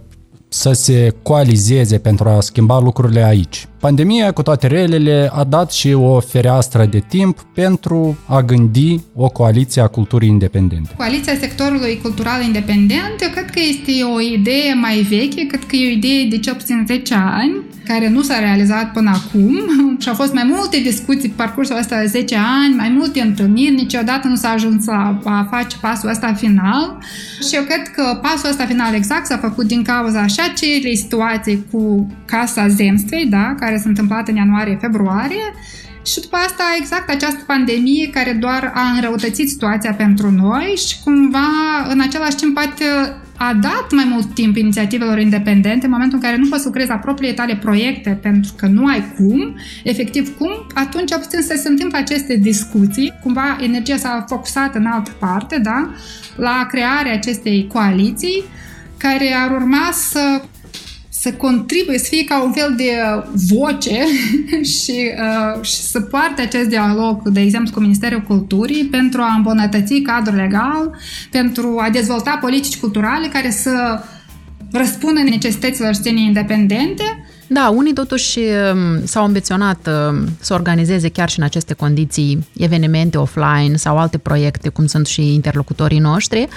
[0.47, 3.67] să se coalizeze pentru a schimba lucrurile aici.
[3.83, 9.29] Pandemia, cu toate relele, a dat și o fereastră de timp pentru a gândi o
[9.29, 10.93] coaliție a culturii independente.
[10.97, 15.87] Coaliția sectorului cultural independent, eu cred că este o idee mai veche, cred că e
[15.87, 17.53] o idee de cel puțin 10 ani,
[17.85, 19.53] care nu s-a realizat până acum
[20.01, 23.75] și au fost mai multe discuții pe parcursul ăsta de 10 ani, mai multe întâlniri,
[23.75, 26.97] niciodată nu s-a ajuns la a face pasul ăsta final
[27.47, 31.65] și eu cred că pasul ăsta final exact s-a făcut din cauza așa acelei situații
[31.71, 35.53] cu Casa Zemstvei, da, care s-a întâmplat în ianuarie-februarie
[36.05, 41.49] și după asta exact această pandemie care doar a înrăutățit situația pentru noi și cumva
[41.89, 42.85] în același timp poate
[43.37, 45.85] a dat mai mult timp inițiativelor independente.
[45.85, 48.85] În momentul în care nu poți să lucrezi la propriile tale proiecte pentru că nu
[48.85, 54.75] ai cum, efectiv cum, atunci puțin să se întâmplă aceste discuții, cumva energia s-a focusat
[54.75, 55.89] în altă parte, da,
[56.35, 58.43] la crearea acestei coaliții
[58.97, 60.41] care ar urma să
[61.23, 62.91] să contribuie, să fie ca un fel de
[63.55, 64.05] voce
[64.75, 69.93] și, uh, și să poarte acest dialog, de exemplu, cu Ministerul Culturii pentru a îmbunătăți
[69.93, 70.95] cadrul legal,
[71.31, 74.03] pentru a dezvolta politici culturale care să
[74.71, 77.03] răspundă necesităților scenei independente
[77.47, 83.17] da, unii totuși um, s-au ambiționat um, să organizeze chiar și în aceste condiții evenimente
[83.17, 86.47] offline sau alte proiecte, cum sunt și interlocutorii noștri,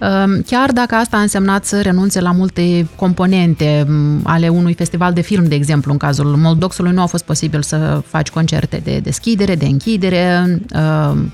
[0.00, 3.86] um, chiar dacă asta a însemnat să renunțe la multe componente
[4.22, 8.02] ale unui festival de film, de exemplu, în cazul Moldoxului nu a fost posibil să
[8.06, 10.58] faci concerte de deschidere, de închidere,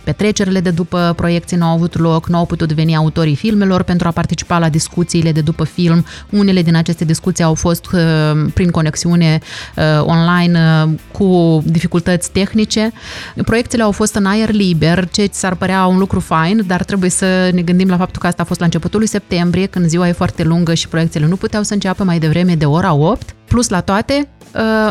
[0.04, 4.08] petrecerile de după proiecții nu au avut loc, nu au putut veni autorii filmelor pentru
[4.08, 6.04] a participa la discuțiile de după film.
[6.30, 7.86] Unele din aceste discuții au fost
[8.54, 9.40] prin conexiune conexiune
[9.76, 12.92] uh, online uh, cu dificultăți tehnice.
[13.44, 17.10] Proiecțiile au fost în aer liber, ce ți s-ar părea un lucru fain, dar trebuie
[17.10, 20.08] să ne gândim la faptul că asta a fost la începutul lui septembrie, când ziua
[20.08, 23.34] e foarte lungă și proiecțiile nu puteau să înceapă mai devreme de ora 8.
[23.48, 24.41] Plus la toate, Uh,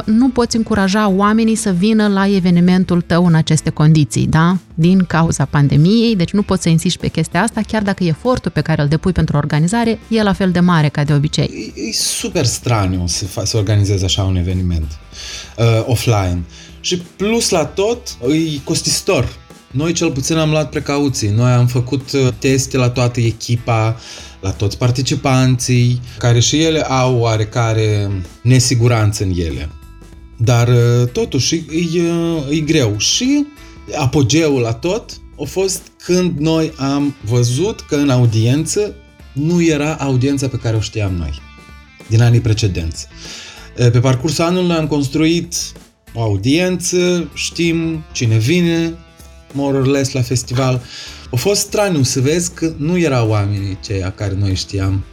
[0.06, 4.58] nu poți încuraja oamenii să vină la evenimentul tău în aceste condiții, da?
[4.74, 8.62] Din cauza pandemiei, deci nu poți să insisti pe chestia asta, chiar dacă efortul pe
[8.62, 11.74] care îl depui pentru organizare e la fel de mare ca de obicei.
[11.76, 15.00] E, e super straniu să, fa- să organizezi așa un eveniment
[15.58, 16.44] uh, offline.
[16.80, 19.40] Și plus la tot, e costisitor.
[19.72, 21.30] Noi cel puțin am luat precauții.
[21.30, 23.98] Noi am făcut uh, teste la toată echipa,
[24.40, 28.12] la toți participanții, care și ele au oarecare
[28.44, 29.70] nesiguranță în ele.
[30.38, 32.98] Dar uh, totuși e, e, e greu.
[32.98, 33.46] Și
[33.98, 38.96] apogeul la tot a fost când noi am văzut că în audiență
[39.34, 41.42] nu era audiența pe care o știam noi
[42.08, 43.08] din anii precedenți.
[43.78, 45.56] Uh, pe parcursul anului am construit
[46.14, 48.98] o audiență, știm cine vine,
[49.54, 50.82] more or less la festival.
[51.32, 55.04] A fost straniu să vezi că nu erau oamenii ceia care noi știam.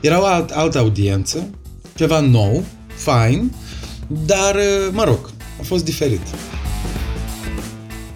[0.00, 1.50] Era o alt, altă audiență,
[1.94, 3.52] ceva nou, fain,
[4.26, 4.56] dar,
[4.92, 6.20] mă rog, a fost diferit.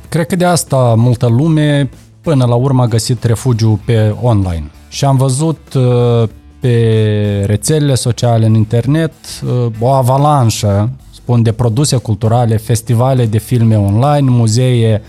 [0.08, 4.70] Cred că de asta multă lume până la urmă a găsit refugiu pe online.
[4.88, 6.28] Și am văzut uh,
[6.60, 9.12] pe rețelele sociale, în internet,
[9.44, 15.02] uh, o avalanșă, spun, de produse culturale, festivale de filme online, muzee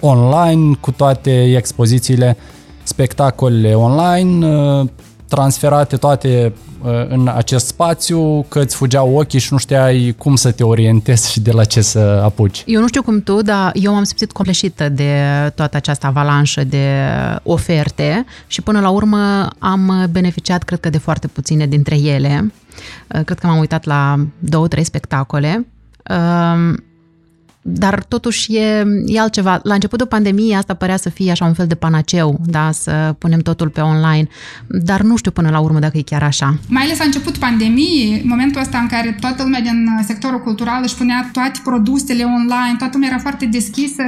[0.00, 2.36] online cu toate expozițiile,
[2.82, 4.86] spectacolele online, uh,
[5.28, 10.50] transferate toate uh, în acest spațiu, că îți fugeau ochii și nu știai cum să
[10.50, 12.62] te orientezi și de la ce să apuci.
[12.66, 15.12] Eu nu știu cum tu, dar eu m-am simțit compleșită de
[15.54, 16.86] toată această avalanșă de
[17.42, 22.52] oferte și până la urmă am beneficiat, cred că, de foarte puține dintre ele.
[23.14, 25.66] Uh, cred că m-am uitat la două, trei spectacole
[27.62, 29.60] dar totuși e, e altceva.
[29.62, 33.40] La începutul pandemiei asta părea să fie așa un fel de panaceu, da, să punem
[33.40, 34.28] totul pe online,
[34.66, 36.58] dar nu știu până la urmă dacă e chiar așa.
[36.68, 40.94] Mai ales la început pandemiei, momentul ăsta în care toată lumea din sectorul cultural își
[40.94, 44.02] punea toate produsele online, toată lumea era foarte deschisă,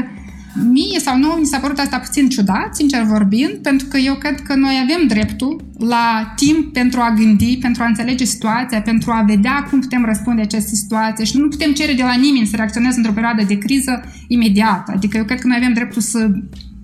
[0.54, 4.40] Mie sau nu mi s-a părut asta puțin ciudat, sincer vorbind, pentru că eu cred
[4.40, 9.24] că noi avem dreptul la timp pentru a gândi, pentru a înțelege situația, pentru a
[9.26, 12.96] vedea cum putem răspunde aceste situații și nu putem cere de la nimeni să reacționeze
[12.96, 14.92] într-o perioadă de criză imediată.
[14.94, 16.30] Adică eu cred că noi avem dreptul să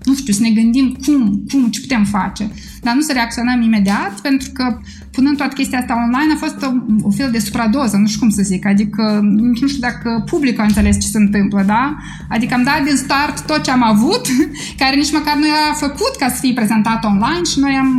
[0.09, 2.51] nu știu, să ne gândim cum, cum, ce putem face.
[2.81, 4.79] Dar nu să reacționăm imediat, pentru că
[5.11, 6.69] punând toată chestia asta online a fost o,
[7.01, 9.19] o fel de supradoză, nu știu cum să zic, adică
[9.61, 11.97] nu știu dacă publicul a înțeles ce se întâmplă, da?
[12.29, 14.25] Adică am dat din start tot ce am avut,
[14.81, 17.89] care nici măcar nu era făcut ca să fie prezentat online și noi am,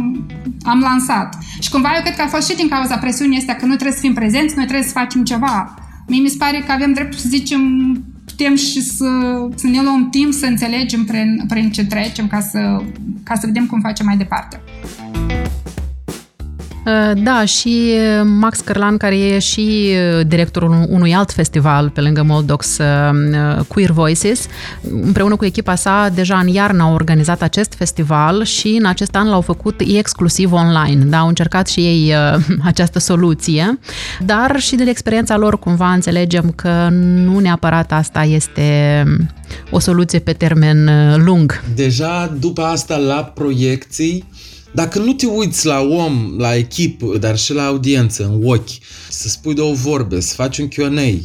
[0.62, 1.38] am lansat.
[1.60, 3.98] Și cumva eu cred că a fost și din cauza presiunii astea că noi trebuie
[3.98, 5.74] să fim prezenți, noi trebuie să facem ceva.
[6.06, 7.62] Mie mi se pare că avem dreptul să zicem
[8.40, 9.06] putem și să,
[9.54, 12.82] să ne luăm timp să înțelegem prin, prin ce trecem ca să,
[13.22, 14.60] ca să vedem cum facem mai departe.
[16.86, 19.88] Uh, da, și uh, Max Cărlan, care e și
[20.18, 22.78] uh, directorul unui alt festival pe lângă Moldox,
[23.68, 24.46] Queer Voices,
[25.02, 29.28] împreună cu echipa sa, deja în iarnă au organizat acest festival și în acest an
[29.28, 31.04] l-au făcut exclusiv online.
[31.04, 32.14] Da, au încercat și ei
[32.70, 33.78] această soluție,
[34.24, 39.28] dar și de experiența lor cumva înțelegem că nu neapărat asta este um,
[39.70, 40.90] o soluție pe termen
[41.24, 41.62] lung.
[41.74, 44.24] Deja după asta la proiecții
[44.72, 48.70] dacă nu te uiți la om, la echipă, dar și la audiență, în ochi,
[49.08, 51.18] să spui două vorbe, să faci un Q&A,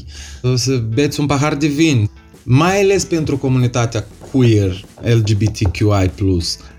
[0.55, 2.09] să beți un pahar de vin,
[2.43, 6.11] mai ales pentru comunitatea queer, LGBTQI+,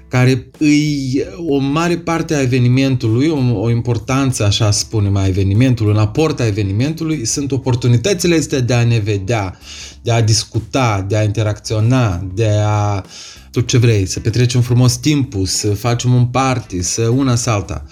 [0.08, 5.98] care îi o mare parte a evenimentului, o, o importanță, așa spunem, a evenimentului, un
[5.98, 9.58] aport a evenimentului, sunt oportunitățile astea de a ne vedea,
[10.02, 13.02] de a discuta, de a interacționa, de a
[13.50, 17.84] tot ce vrei, să petrecem frumos timpul, să facem un party, să una să alta.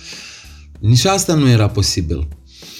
[0.80, 2.28] Nici asta nu era posibil.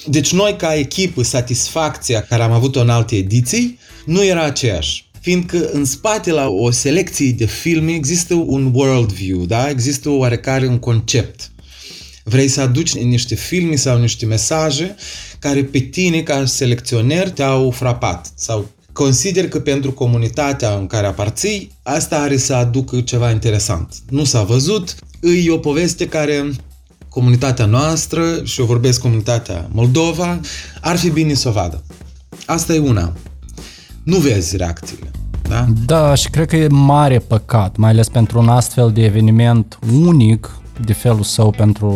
[0.07, 5.04] Deci noi ca echipă, satisfacția care am avut-o în alte ediții, nu era aceeași.
[5.25, 9.71] Fiindcă în spate la o selecție de filme există un worldview, da?
[9.71, 11.51] Există oarecare un concept.
[12.25, 14.95] Vrei să aduci niște filme sau niște mesaje
[15.39, 21.71] care pe tine ca selecționer te-au frapat sau consider că pentru comunitatea în care aparții,
[21.83, 23.95] asta are să aducă ceva interesant.
[24.09, 24.95] Nu s-a văzut,
[25.45, 26.51] e o poveste care
[27.09, 30.41] comunitatea noastră, și eu vorbesc comunitatea Moldova,
[30.81, 31.83] ar fi bine să o vadă.
[32.47, 33.17] Asta e una.
[34.05, 35.11] Nu vezi reacțiile.
[35.49, 35.67] Da?
[35.87, 40.59] da, și cred că e mare păcat, mai ales pentru un astfel de eveniment unic
[40.85, 41.89] de felul său pentru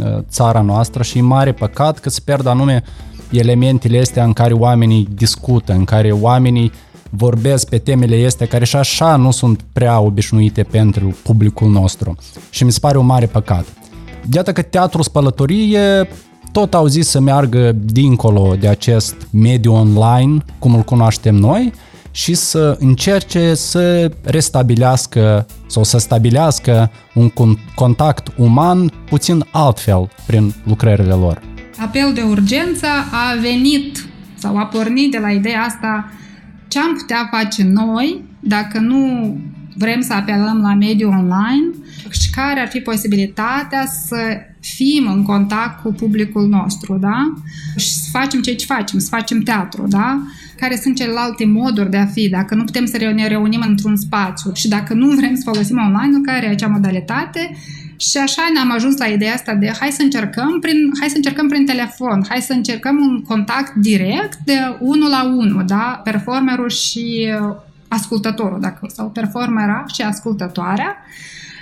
[0.00, 2.82] uh, țara noastră și e mare păcat că se pierd anume
[3.30, 6.72] elementele astea în care oamenii discută, în care oamenii
[7.10, 12.16] vorbesc pe temele astea care și așa nu sunt prea obișnuite pentru publicul nostru.
[12.50, 13.64] Și mi se pare un mare păcat.
[14.32, 16.08] Iată că teatru spălătorie
[16.52, 21.72] tot au zis să meargă dincolo de acest mediu online, cum îl cunoaștem noi,
[22.10, 27.30] și să încerce să restabilească sau să stabilească un
[27.74, 31.42] contact uman puțin altfel prin lucrările lor.
[31.78, 36.10] Apel de urgență a venit sau a pornit de la ideea asta
[36.68, 39.36] ce am putea face noi dacă nu
[39.78, 41.70] vrem să apelăm la mediul online
[42.10, 44.16] și care ar fi posibilitatea să
[44.60, 47.34] fim în contact cu publicul nostru, da?
[47.76, 50.22] Și să facem ce facem, să facem teatru, da?
[50.56, 54.52] Care sunt celelalte moduri de a fi, dacă nu putem să ne reunim într-un spațiu
[54.54, 57.56] și dacă nu vrem să folosim online, care e acea modalitate,
[57.96, 61.48] și așa ne-am ajuns la ideea asta de hai să încercăm prin, hai să încercăm
[61.48, 66.00] prin telefon, hai să încercăm un contact direct de unul la unul, da?
[66.04, 67.56] Performerul și uh,
[67.88, 70.96] ascultătorul, dacă, sau performera și ascultătoarea.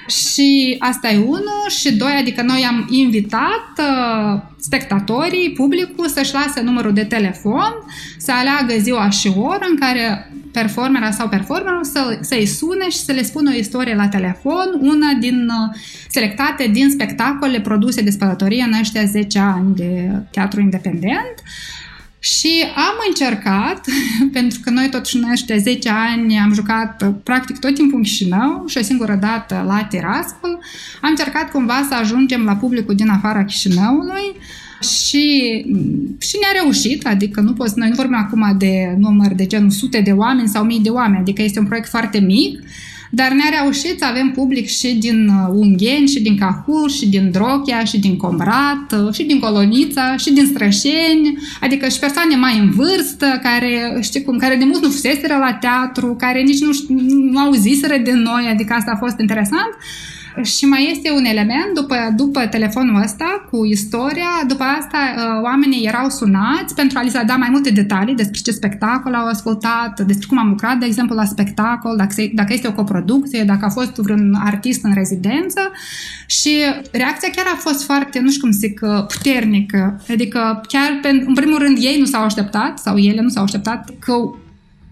[0.08, 6.60] Și asta e unul și doi, adică noi am invitat uh, spectatorii, publicul să-și lase
[6.60, 7.72] numărul de telefon,
[8.18, 13.12] să aleagă ziua și oră în care performera sau performerul să, să-i sune și să
[13.12, 15.76] le spună o istorie la telefon, una din uh,
[16.08, 21.34] selectate din spectacole produse de spălătorie în ăștia 10 ani de teatru independent.
[22.18, 23.80] Și am încercat,
[24.36, 28.02] pentru că noi totuși în ăștia 10 ani am jucat uh, practic tot timpul în
[28.02, 30.58] Chișinău și o singură dată la Tiraspol,
[31.00, 34.36] am încercat cumva să ajungem la publicul din afara Chișinăului
[34.80, 35.64] și,
[36.18, 40.00] și ne-a reușit, adică nu poți, noi nu vorbim acum de număr de genul sute
[40.00, 42.60] de oameni sau mii de oameni, adică este un proiect foarte mic,
[43.10, 47.30] dar ne-a reușit să avem public și din uh, Ungheni, și din Cahul, și din
[47.30, 52.58] Drochia, și din Combrat, uh, și din Colonița, și din Strășeni, adică și persoane mai
[52.58, 56.70] în vârstă, care, știi cum, care de mult nu fuseseră la teatru, care nici nu,
[57.30, 59.76] nu auziseră de noi, adică asta a fost interesant.
[60.42, 65.86] Și mai este un element, după, după telefonul ăsta, cu istoria, după asta uh, oamenii
[65.86, 70.00] erau sunați pentru a li se da mai multe detalii despre ce spectacol au ascultat,
[70.00, 73.68] despre cum am lucrat, de exemplu, la spectacol, dacă, dacă este o coproducție, dacă a
[73.68, 75.60] fost vreun artist în rezidență
[76.26, 76.50] și
[76.92, 80.00] reacția chiar a fost foarte, nu știu cum zic, uh, puternică.
[80.10, 84.12] Adică chiar, în primul rând, ei nu s-au așteptat sau ele nu s-au așteptat că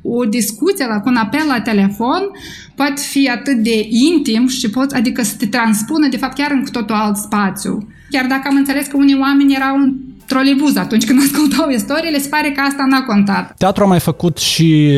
[0.05, 2.22] o discuție, la, cu un apel la telefon
[2.74, 6.62] poate fi atât de intim și pot, adică să te transpună, de fapt, chiar în
[6.62, 7.88] cu totul alt spațiu.
[8.11, 9.92] Chiar dacă am înțeles că unii oameni erau în
[10.26, 13.55] trolebuz atunci când ascultau istoriile, se pare că asta n-a contat.
[13.59, 14.90] Teatru a mai făcut și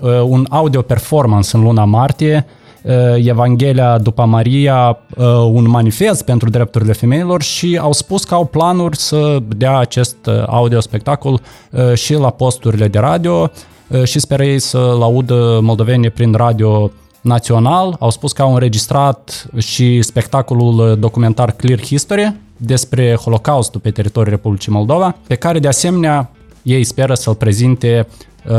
[0.00, 2.46] uh, un audio performance în luna martie,
[2.82, 2.92] uh,
[3.26, 8.96] Evanghelia după Maria, uh, un manifest pentru drepturile femeilor și au spus că au planuri
[8.96, 11.40] să dea acest uh, audio spectacol
[11.70, 13.50] uh, și la posturile de radio
[14.04, 17.96] și speră ei să-l audă moldovenii prin radio național.
[17.98, 24.72] Au spus că au înregistrat și spectacolul documentar Clear History despre Holocaustul pe teritoriul Republicii
[24.72, 26.30] Moldova, pe care de asemenea
[26.62, 28.06] ei speră să-l prezinte
[28.46, 28.54] uh,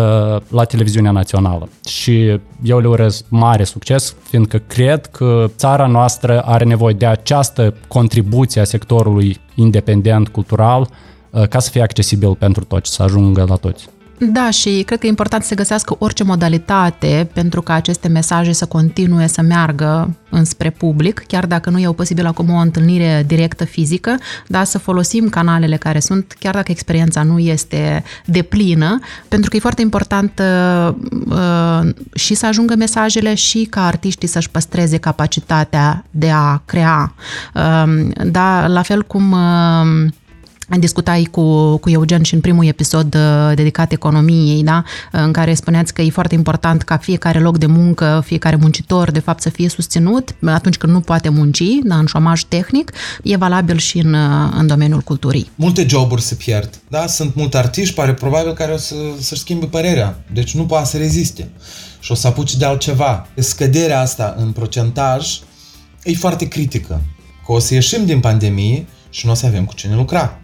[0.48, 1.70] la televiziunea națională.
[1.88, 7.74] Și eu le urez mare succes, fiindcă cred că țara noastră are nevoie de această
[7.88, 10.90] contribuție a sectorului independent cultural
[11.30, 13.90] uh, ca să fie accesibil pentru toți, să ajungă la toți.
[14.20, 18.52] Da, și cred că e important să se găsească orice modalitate pentru ca aceste mesaje
[18.52, 23.66] să continue să meargă înspre public, chiar dacă nu e posibil acum o întâlnire directă
[23.66, 24.18] fizică,
[24.48, 29.60] dar să folosim canalele care sunt, chiar dacă experiența nu este deplină, pentru că e
[29.60, 30.94] foarte important uh,
[31.26, 37.14] uh, și să ajungă mesajele și ca artiștii să-și păstreze capacitatea de a crea.
[37.54, 40.12] Uh, da, la fel cum uh,
[40.78, 44.84] discutai cu, cu Eugen și în primul episod uh, dedicat economiei, da?
[45.12, 49.20] în care spuneați că e foarte important ca fiecare loc de muncă, fiecare muncitor, de
[49.20, 51.96] fapt, să fie susținut atunci când nu poate munci, da?
[51.96, 52.92] în șomaj tehnic,
[53.24, 55.52] e valabil și în, uh, în domeniul culturii.
[55.56, 57.08] Multe joburi se pierd, da?
[57.08, 60.98] Sunt multe artiști, pare probabil, care o să, să-și schimbe părerea, deci nu poate să
[60.98, 61.50] reziste
[62.00, 63.28] și o să apuce de altceva.
[63.36, 65.40] Scăderea asta în procentaj
[66.04, 67.02] e foarte critică,
[67.46, 70.40] că o să ieșim din pandemie și nu o să avem cu cine lucra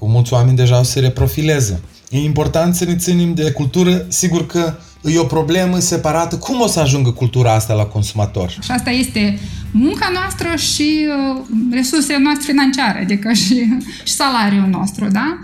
[0.00, 1.80] că mulți oameni deja o să se reprofileze.
[2.10, 6.36] E important să ne ținem de cultură, sigur că e o problemă separată.
[6.36, 8.50] Cum o să ajungă cultura asta la consumator?
[8.50, 9.38] Și asta este
[9.72, 13.54] munca noastră și uh, resursele noastre financiare, adică și,
[14.08, 15.38] și salariul nostru, da?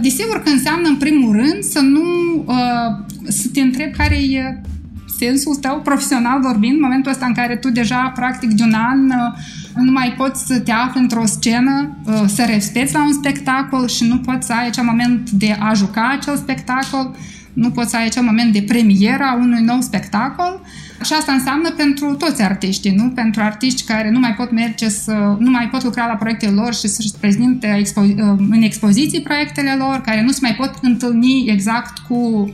[0.00, 2.04] Desigur că înseamnă, în primul rând, să nu
[2.46, 4.60] uh, să te întrebi care e
[5.18, 9.04] sensul tău profesional vorbind, în momentul ăsta în care tu deja, practic, de un an
[9.04, 9.38] uh,
[9.76, 14.04] nu mai poți să te afli într-o scenă, uh, să respecti la un spectacol și
[14.04, 17.14] nu poți să ai acel moment de a juca acel spectacol,
[17.52, 20.60] nu poți să ai acel moment de premieră a unui nou spectacol.
[21.04, 23.08] Și asta înseamnă pentru toți artiștii, nu?
[23.08, 26.74] Pentru artiști care nu mai pot merge să, nu mai pot lucra la proiectele lor
[26.74, 28.14] și să-și prezinte expo, uh,
[28.50, 32.50] în expoziții proiectele lor, care nu se mai pot întâlni exact cu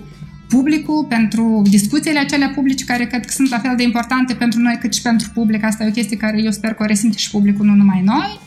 [0.55, 4.79] publicul, pentru discuțiile acelea publice care cred că sunt la fel de importante pentru noi
[4.81, 5.65] cât și pentru public.
[5.65, 8.41] Asta e o chestie care eu sper că o resimte și publicul, nu numai noi.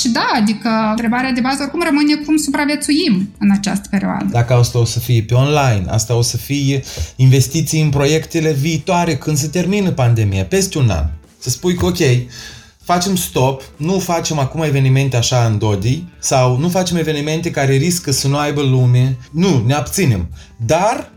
[0.00, 4.26] Și da, adică întrebarea de bază oricum rămâne cum supraviețuim în această perioadă.
[4.30, 6.82] Dacă asta o să fie pe online, asta o să fie
[7.16, 11.06] investiții în proiectele viitoare când se termină pandemia, peste un an.
[11.38, 11.98] Să spui că ok,
[12.82, 18.10] facem stop, nu facem acum evenimente așa în Dodi sau nu facem evenimente care riscă
[18.10, 19.16] să nu aibă lume.
[19.30, 20.28] Nu, ne abținem.
[20.66, 21.10] Dar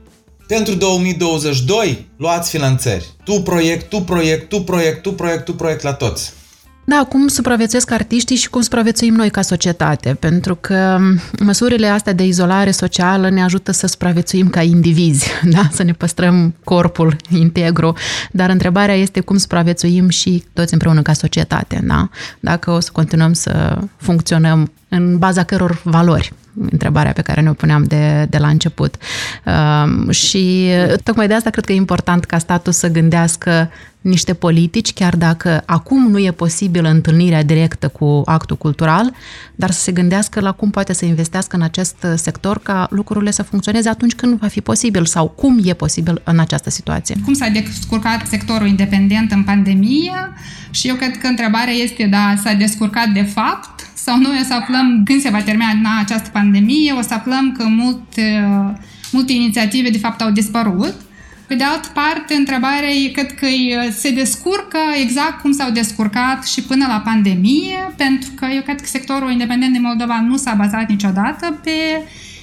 [0.56, 3.06] pentru 2022, luați finanțări.
[3.24, 6.34] Tu proiect, tu proiect, tu proiect, tu proiect, tu proiect la toți.
[6.86, 10.98] Da, cum supraviețuiesc artiștii și cum supraviețuim noi ca societate, pentru că
[11.40, 15.70] măsurile astea de izolare socială ne ajută să supraviețuim ca indivizi, da?
[15.72, 17.96] să ne păstrăm corpul integru,
[18.32, 22.10] dar întrebarea este cum supraviețuim și toți împreună ca societate, da?
[22.40, 26.34] dacă o să continuăm să funcționăm în baza căror valori
[26.72, 28.96] întrebarea pe care ne-o puneam de, de la început.
[29.46, 30.70] Uh, și
[31.04, 33.70] tocmai de asta cred că e important ca statul să gândească
[34.02, 39.14] niște politici, chiar dacă acum nu e posibil întâlnirea directă cu actul cultural,
[39.56, 43.44] dar să se gândească la cum poate să investească în acest sector ca lucrurile să
[43.44, 47.16] funcționeze atunci când va fi posibil sau cum e posibil în această situație.
[47.26, 50.34] Cum s-a descurcat sectorul independent în pandemie
[50.70, 54.54] și eu cred că întrebarea este, da, s-a descurcat de fapt sau noi o să
[54.54, 58.48] aflăm când se va termina această pandemie, o să aflăm că multe,
[59.12, 60.96] multe inițiative de fapt au dispărut
[61.48, 63.48] Pe de altă parte, întrebarea e cred că
[63.98, 68.88] se descurcă exact cum s-au descurcat și până la pandemie, pentru că eu cred că
[68.88, 71.72] sectorul independent din Moldova nu s-a bazat niciodată pe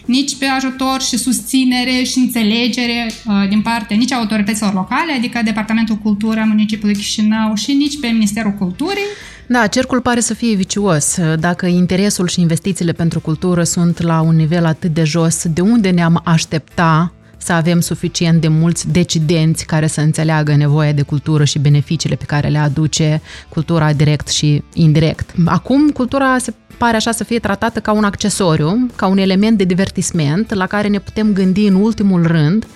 [0.07, 5.97] nici pe ajutor și susținere și înțelegere uh, din partea nici autorităților locale, adică Departamentul
[5.97, 9.11] Cultură Municipiului Chișinău și nici pe Ministerul Culturii.
[9.49, 11.19] Da, cercul pare să fie vicios.
[11.39, 15.91] Dacă interesul și investițiile pentru cultură sunt la un nivel atât de jos, de unde
[15.91, 21.59] ne-am aștepta să avem suficient de mulți decidenți care să înțeleagă nevoia de cultură și
[21.59, 25.31] beneficiile pe care le aduce cultura direct și indirect.
[25.45, 29.65] Acum, cultura se pare așa să fie tratată ca un accesoriu, ca un element de
[29.65, 32.67] divertisment la care ne putem gândi în ultimul rând,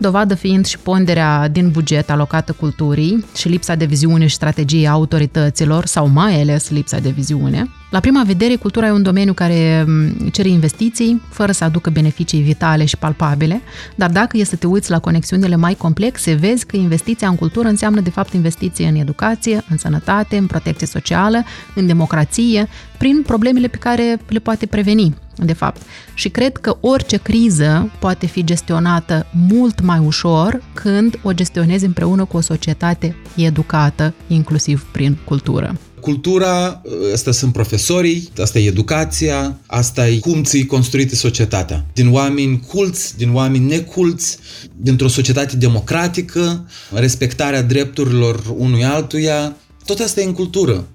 [0.00, 4.90] dovadă fiind și ponderea din buget alocată culturii și lipsa de viziune și strategie a
[4.90, 7.70] autorităților, sau mai ales lipsa de viziune.
[7.90, 12.40] La prima vedere, cultura e un domeniu care mm, cere investiții fără să aducă beneficii
[12.40, 13.60] vitale și palpabile,
[13.94, 17.68] dar dacă e să te uiți la conexiunile mai complexe, vezi că investiția în cultură
[17.68, 21.44] înseamnă de fapt investiție în educație, în sănătate, în protecție socială,
[21.74, 25.14] în democrație, prin problemele pe care le poate preveni,
[25.44, 25.82] de fapt.
[26.14, 32.24] Și cred că orice criză poate fi gestionată mult mai ușor când o gestionezi împreună
[32.24, 35.78] cu o societate educată, inclusiv prin cultură.
[36.00, 36.82] Cultura,
[37.12, 41.84] asta sunt profesorii, asta e educația, asta e cum ți construite societatea.
[41.92, 44.38] Din oameni culți, din oameni neculți,
[44.76, 50.86] dintr-o societate democratică, respectarea drepturilor unui altuia, tot asta e în cultură.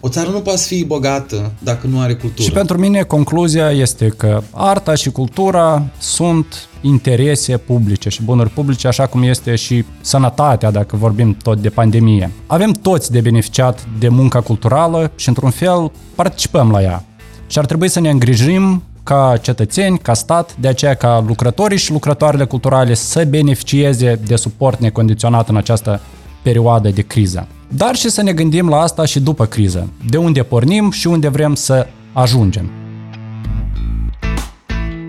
[0.00, 2.42] O țară nu poate fi bogată dacă nu are cultură.
[2.42, 8.88] Și pentru mine concluzia este că arta și cultura sunt interese publice și bunuri publice,
[8.88, 12.30] așa cum este și sănătatea, dacă vorbim tot de pandemie.
[12.46, 17.04] Avem toți de beneficiat de munca culturală și, într-un fel, participăm la ea.
[17.46, 21.92] Și ar trebui să ne îngrijim ca cetățeni, ca stat, de aceea ca lucrătorii și
[21.92, 26.00] lucrătoarele culturale să beneficieze de suport necondiționat în această
[26.42, 27.46] perioadă de criză.
[27.74, 29.88] Dar și să ne gândim la asta și după criză.
[30.08, 32.70] De unde pornim și unde vrem să ajungem.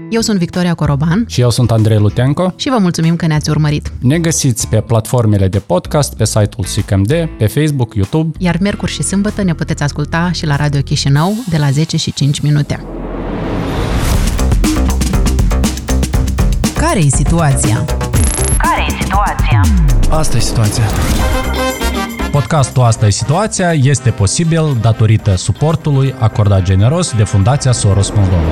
[0.10, 1.26] Eu sunt Victoria Coroban.
[1.28, 2.54] Și eu sunt Andrei Lutenco.
[2.56, 3.92] Și vă mulțumim că ne-ați urmărit.
[4.00, 8.38] Ne găsiți pe platformele de podcast, pe site-ul SICMD, pe Facebook, YouTube.
[8.38, 12.14] Iar miercuri și sâmbătă ne puteți asculta și la Radio Chișinău de la 10 și
[12.14, 12.84] 5 minute.
[16.76, 17.86] Care e situația?
[18.58, 19.62] Care e situația?
[20.10, 20.84] Asta e situația.
[22.34, 28.52] Podcastul Asta e situația este posibil datorită suportului acordat generos de Fundația Soros Moldova.